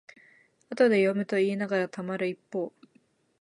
[0.71, 2.73] 後で読むといいながらたまる一方